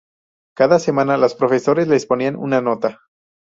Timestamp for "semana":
0.79-1.15